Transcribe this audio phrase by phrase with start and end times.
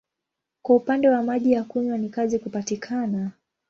[0.61, 3.31] Kwa upande wa maji ya kunywa ni kazi kupatikana.